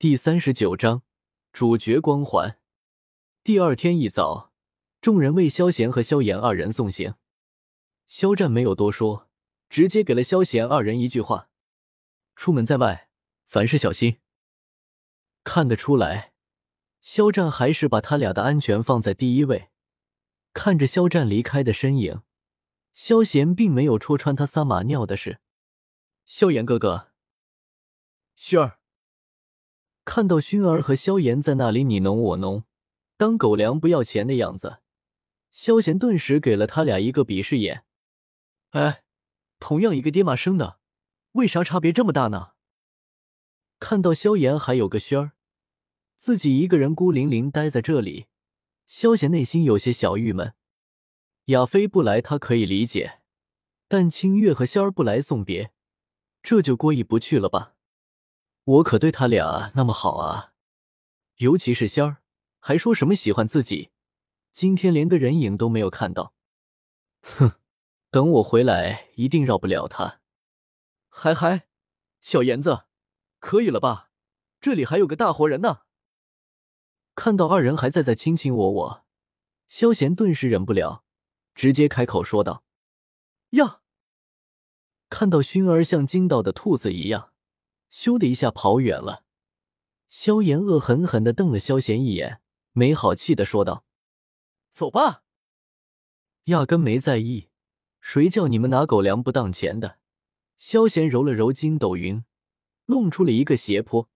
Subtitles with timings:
[0.00, 1.02] 第三十九章
[1.52, 2.60] 主角光环。
[3.42, 4.52] 第二天一早，
[5.00, 7.16] 众人为萧贤和萧炎二人送行。
[8.06, 9.28] 萧战没有多说，
[9.68, 11.50] 直接给了萧贤二人一句话
[12.36, 13.08] ：“出门在外，
[13.48, 14.20] 凡事小心。”
[15.42, 16.32] 看得出来，
[17.00, 19.70] 萧战还是把他俩的安全放在第一位。
[20.52, 22.22] 看着萧战离开的身影，
[22.94, 25.40] 萧贤并没有戳穿他撒马尿的事。
[26.24, 27.08] 萧炎哥哥，
[28.36, 28.77] 旭儿。
[30.08, 32.64] 看到薰儿和萧炎在那里你侬我侬，
[33.18, 34.78] 当狗粮不要钱的样子，
[35.50, 37.84] 萧炎顿时给了他俩一个鄙视眼。
[38.70, 39.02] 哎，
[39.60, 40.78] 同样一个爹妈生的，
[41.32, 42.52] 为啥差别这么大呢？
[43.78, 45.32] 看到萧炎还有个轩儿，
[46.16, 48.28] 自己一个人孤零零待在这里，
[48.86, 50.54] 萧炎内心有些小郁闷。
[51.48, 53.20] 亚飞不来他可以理解，
[53.86, 55.70] 但清月和仙儿不来送别，
[56.42, 57.74] 这就过意不去了吧？
[58.68, 60.52] 我可对他俩那么好啊，
[61.36, 62.18] 尤其是仙儿，
[62.60, 63.92] 还说什么喜欢自己，
[64.52, 66.34] 今天连个人影都没有看到。
[67.22, 67.52] 哼，
[68.10, 70.20] 等我回来一定饶不了他。
[71.08, 71.66] 嗨嗨，
[72.20, 72.84] 小妍子，
[73.38, 74.10] 可以了吧？
[74.60, 75.84] 这里还有个大活人呢。
[77.14, 79.06] 看到二人还在在卿卿我我，
[79.66, 81.04] 萧贤顿时忍不了，
[81.54, 82.64] 直接开口说道
[83.56, 83.80] ：“呀！”
[85.08, 87.32] 看到薰儿像惊到的兔子一样。
[87.92, 89.24] 咻的一下跑远了，
[90.08, 92.40] 萧炎恶狠狠的瞪了萧贤一眼，
[92.72, 93.84] 没好气的说道
[94.72, 95.22] ：“走吧。”
[96.44, 97.48] 压根没在意，
[98.00, 99.98] 谁叫你们拿狗粮不当钱的？
[100.56, 102.24] 萧贤揉了揉筋斗云，
[102.86, 104.08] 弄出了一个斜坡，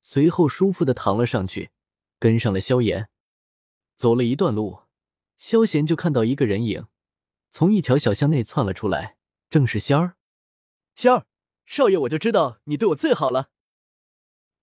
[0.00, 1.70] 随后舒服的躺了上去，
[2.18, 3.08] 跟上了萧炎。
[3.96, 4.82] 走了一段路，
[5.36, 6.86] 萧贤就看到一个人影
[7.50, 9.16] 从一条小巷内窜了出来，
[9.50, 10.16] 正是仙儿，
[10.94, 11.26] 仙儿。
[11.70, 13.50] 少爷，我就知道你对我最好了。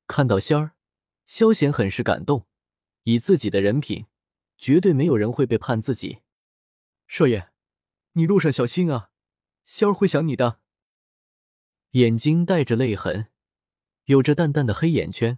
[0.08, 0.76] 看到仙儿，
[1.24, 2.48] 萧贤很是感动。
[3.04, 4.08] 以自己的人品，
[4.58, 6.24] 绝对没有人会背叛自己。
[7.08, 7.52] 少爷，
[8.14, 9.12] 你路上小心啊，
[9.66, 10.60] 仙儿会想你的。
[11.92, 13.28] 眼睛带着泪痕，
[14.06, 15.38] 有着淡淡的黑眼圈，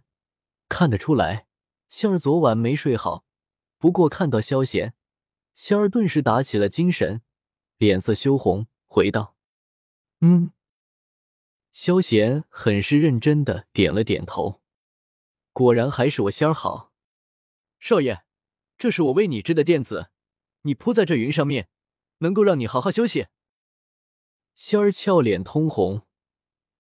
[0.69, 1.47] 看得出来，
[1.89, 3.25] 仙儿昨晚没睡好。
[3.77, 4.95] 不过看到萧贤，
[5.53, 7.21] 仙儿顿时打起了精神，
[7.75, 9.35] 脸色羞红，回道
[10.21, 10.53] ：“嗯。”
[11.79, 14.63] 萧贤很是认真的点了点头，
[15.53, 16.91] 果然还是我仙儿好。
[17.79, 18.23] 少爷，
[18.79, 20.09] 这是我为你织的垫子，
[20.63, 21.69] 你铺在这云上面，
[22.17, 23.27] 能够让你好好休息。
[24.55, 26.01] 仙儿俏脸通红，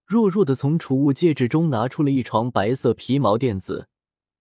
[0.03, 3.89] 弱弱的从储物戒指中拿出了一床白色皮毛垫子，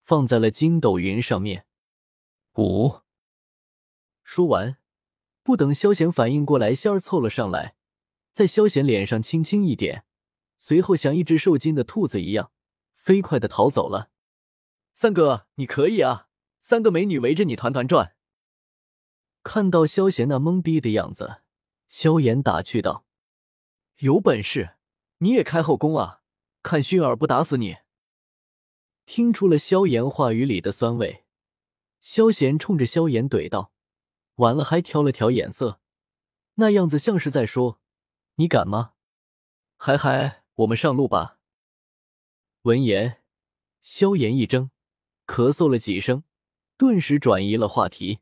[0.04, 1.66] 放在了筋斗云上面。
[2.54, 3.02] 五，
[4.24, 4.78] 说完，
[5.42, 7.76] 不等萧贤反应过来，仙儿凑了上来，
[8.32, 10.04] 在萧贤脸上轻轻一点。
[10.58, 12.50] 随后，像一只受惊的兔子一样，
[12.94, 14.10] 飞快的逃走了。
[14.94, 16.28] 三哥，你可以啊！
[16.60, 18.16] 三个美女围着你团团转。
[19.42, 21.42] 看到萧贤那懵逼的样子，
[21.86, 23.06] 萧炎打趣道
[24.00, 24.76] ：“有本事
[25.18, 26.22] 你也开后宫啊！
[26.62, 27.76] 看薰儿不打死你！”
[29.06, 31.26] 听出了萧炎话语里的酸味，
[32.00, 33.72] 萧贤冲着萧炎怼道
[34.36, 35.80] ：“完了！”还挑了挑眼色，
[36.54, 37.80] 那样子像是在说
[38.36, 38.94] ：“你敢吗？”
[39.78, 40.45] 还还。
[40.56, 41.38] 我们上路吧。
[42.62, 43.22] 闻言，
[43.82, 44.70] 萧炎一怔，
[45.26, 46.24] 咳嗽了几声，
[46.78, 48.20] 顿时转移了话题。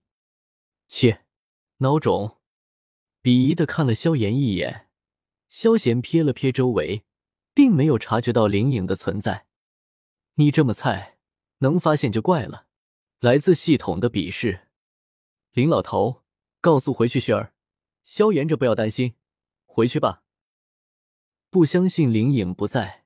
[0.88, 1.24] 切，
[1.78, 2.40] 孬种！
[3.22, 4.88] 鄙夷的看了萧炎一眼。
[5.48, 7.04] 萧炎瞥了瞥周围，
[7.54, 9.46] 并没有察觉到灵影的存在。
[10.34, 11.18] 你这么菜，
[11.58, 12.66] 能发现就怪了。
[13.20, 14.66] 来自系统的鄙视。
[15.52, 16.24] 林老头，
[16.60, 17.54] 告诉回去雪儿，
[18.02, 19.14] 萧炎这不要担心，
[19.66, 20.23] 回去吧。
[21.54, 23.04] 不相信灵影不在，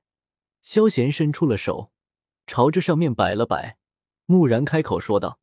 [0.63, 1.91] 萧贤伸出了手，
[2.47, 3.77] 朝着上面摆了摆，
[4.25, 5.39] 木然开口说道：“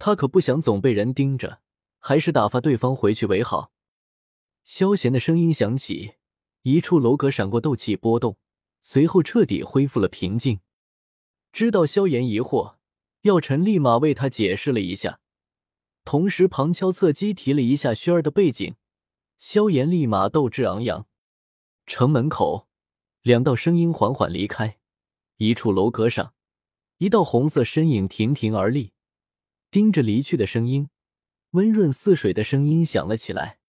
[0.00, 1.60] 他可不想总被人盯着，
[1.98, 3.70] 还是打发对方回去为好。”
[4.64, 6.14] 萧贤的声音响起，
[6.62, 8.38] 一处楼阁闪过斗气波动，
[8.80, 10.60] 随后彻底恢复了平静。
[11.52, 12.76] 知道萧炎疑惑，
[13.24, 15.20] 药尘立马为他解释了一下，
[16.06, 18.74] 同时旁敲侧击提了一下轩儿的背景，
[19.36, 21.06] 萧炎立马斗志昂扬。
[21.86, 22.66] 城门口，
[23.22, 24.78] 两道声音缓缓离开。
[25.36, 26.34] 一处楼阁上，
[26.98, 28.92] 一道红色身影亭亭而立，
[29.70, 30.90] 盯着离去的声音，
[31.50, 33.60] 温润似水的声音响了起来：“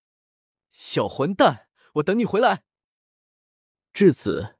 [0.71, 2.63] 小混蛋，我等你回来。”
[3.93, 4.55] 至此，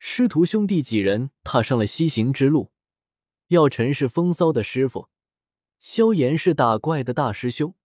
[0.00, 2.72] 师徒兄弟几人踏上了西行之路。
[3.48, 5.08] 药尘是风骚的师傅，
[5.78, 7.76] 萧炎是打怪的大师兄，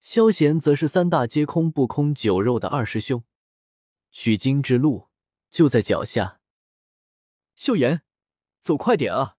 [0.00, 3.22] 萧贤则是三大皆空不空酒肉的二师兄。
[4.10, 5.08] 取经之路
[5.48, 6.40] 就在脚下。
[7.54, 8.02] 秀妍，
[8.60, 9.36] 走快点啊！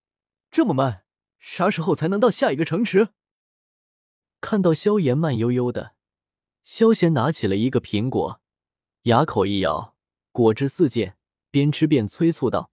[0.52, 1.06] 这么慢，
[1.38, 3.10] 啥时候才能到下一个城池？
[4.42, 5.96] 看到萧炎慢悠悠的，
[6.64, 8.42] 萧贤拿起了一个苹果，
[9.04, 9.96] 牙口一咬，
[10.32, 11.18] 果汁四溅，
[11.52, 12.72] 边吃边催促道：“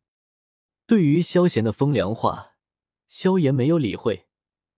[0.87, 2.57] 对于萧贤的风凉话，
[3.09, 4.29] 萧炎没有理会，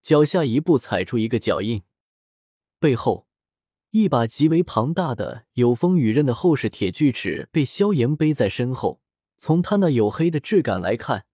[0.03, 1.85] 脚下一步踩出一个脚印，
[2.79, 3.28] 背后
[3.90, 9.00] 一把极为庞大的有风雨刃的厚实铁锯齿被萧炎背在身后。
[9.37, 11.26] 从他那黝黑的质感来看，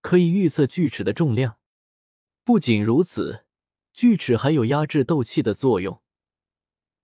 [0.00, 1.58] 可以预测锯齿的重量。
[2.44, 3.42] 不仅如此。”
[3.94, 6.02] 锯齿还有压制斗气的作用，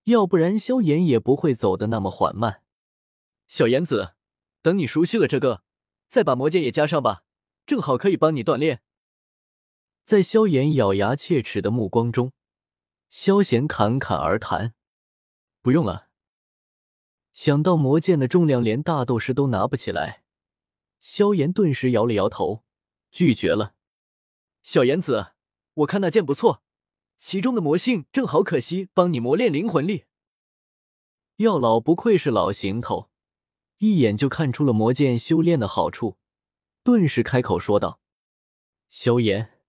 [0.06, 2.64] 要不然萧炎也不会走得那么缓慢。
[3.46, 4.14] 小炎子，
[4.60, 5.62] 等你熟悉了这个，
[6.08, 7.22] 再把魔剑也加上吧，
[7.64, 8.82] 正好可以帮你锻炼。
[10.02, 12.32] 在萧炎咬牙切齿的目光中，
[13.08, 14.74] 萧炎侃侃而谈
[15.62, 16.08] ：“不用了。”
[17.32, 20.24] 想到魔剑的重量连大斗师都拿不起来，
[20.98, 22.64] 萧炎顿时摇了摇头，
[23.10, 23.74] 拒绝了。
[24.62, 25.32] 小炎子，
[25.74, 26.62] 我看那剑不错。
[27.16, 30.04] 其中的魔性正好可惜，帮你磨练灵魂力。
[31.36, 33.10] 药老不愧是老行头，
[33.78, 36.18] 一眼就看出了魔剑修炼的好处，
[36.82, 38.00] 顿时开口说道
[38.88, 39.60] ：“萧炎，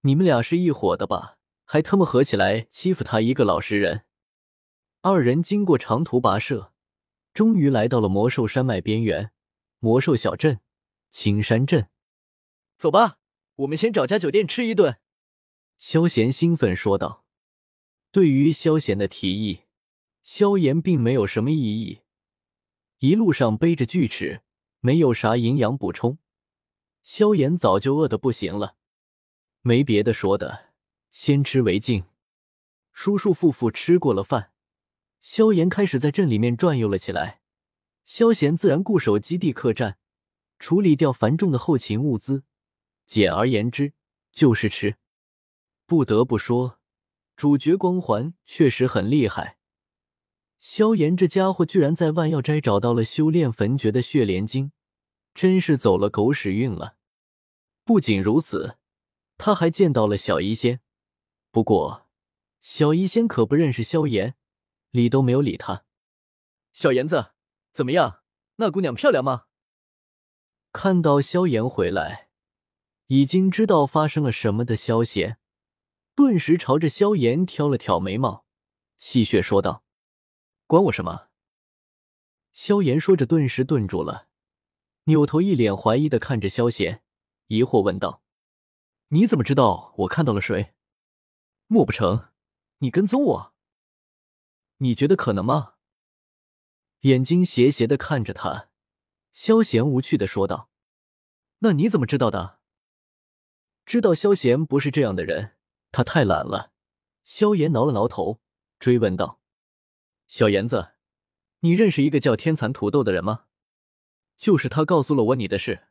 [0.00, 1.38] 你们俩是一伙的吧？
[1.64, 4.04] 还他妈合起来欺负他一个老实人！”
[5.02, 6.74] 二人经过长途跋涉，
[7.32, 9.32] 终于来到了魔兽山脉边缘，
[9.78, 10.60] 魔兽小镇
[11.08, 11.88] 青山镇。
[12.76, 13.18] 走吧，
[13.56, 14.98] 我们先找家酒店吃一顿。
[15.78, 17.24] 萧贤兴奋说道
[18.12, 19.62] ：“对于萧贤的提议，
[20.22, 22.00] 萧炎并没有什么异议。
[22.98, 24.42] 一路上背着锯齿，
[24.80, 26.18] 没有啥营养补充，
[27.02, 28.76] 萧炎早就饿得不行了。
[29.62, 30.74] 没别的说的，
[31.10, 32.04] 先吃为敬。
[32.92, 34.49] 舒舒服服吃过了饭，
[35.20, 37.40] 萧炎开始在镇里面转悠了起来。
[38.04, 39.98] 萧贤自然固守基地客栈，
[40.58, 42.44] 处理掉繁重的后勤物资。
[43.06, 43.92] 简而言之，
[44.32, 44.96] 就是吃。”
[45.86, 46.78] 不得不说，
[47.36, 49.58] 主角光环确实很厉害。
[50.58, 54.72] 萧炎这家伙居然在万药斋找到了修炼焚诀的血莲晶，
[55.34, 56.96] 真是走了狗屎运了。
[57.84, 58.76] 不仅如此，
[59.36, 60.80] 他还见到了小医仙。
[61.50, 62.06] 不过，
[62.60, 64.36] 小医仙可不认识萧炎，
[64.90, 65.84] 理都没有理他。
[66.72, 67.32] 小妍子，
[67.72, 68.22] 怎么样？
[68.56, 69.46] 那姑娘漂亮吗？
[70.72, 72.28] 看到萧炎回来，
[73.06, 75.38] 已经知道发生了什么的萧贤。
[76.14, 78.44] 顿时朝着萧炎挑了挑眉毛，
[78.98, 79.84] 戏谑说道
[80.66, 81.28] ：“关我什么？”
[82.52, 84.28] 萧炎说着，顿时顿住了，
[85.04, 87.02] 扭头一脸怀疑的看着萧贤，
[87.46, 88.22] 疑惑问道
[89.08, 90.74] ：“你怎么知道我看到了谁？
[91.68, 92.28] 莫不成
[92.78, 93.54] 你跟踪我？
[94.80, 95.76] 你觉得可能吗？”
[97.08, 98.68] 眼睛斜斜的看着他，
[99.32, 100.68] 萧贤无趣的说道
[101.60, 102.60] ：“那你怎么知道的？”
[103.86, 105.56] 知道萧贤不是这样的人。
[105.92, 106.72] 他太懒了，
[107.24, 108.40] 萧炎挠了挠头，
[108.78, 109.40] 追问道
[110.28, 110.92] ：“小炎子，
[111.60, 113.46] 你认识一个叫天蚕土豆的人吗？
[114.36, 115.88] 就是他告诉了我你的事。”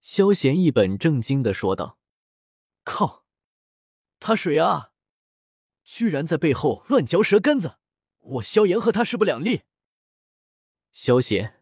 [0.00, 1.98] 萧贤一本正经的说道
[2.84, 3.26] ：“靠，
[4.18, 4.92] 他谁啊？
[5.84, 7.76] 居然在背后乱嚼舌根子！
[8.22, 9.62] 我萧炎和他势不两立。”
[10.92, 11.54] 萧邪，